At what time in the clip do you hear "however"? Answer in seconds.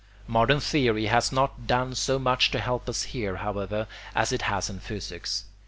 3.35-3.85